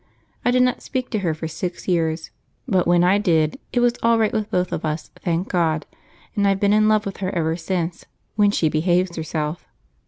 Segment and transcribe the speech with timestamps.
[0.43, 2.31] I did not speak to her for six years,
[2.67, 5.85] but when I did, it was all right with both of us, thank God!
[6.35, 9.67] and I've been in love with her ever since, when she behaves herself!"